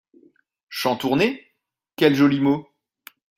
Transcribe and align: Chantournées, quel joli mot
Chantournées, 0.69 1.53
quel 1.95 2.15
joli 2.15 2.39
mot 2.39 2.67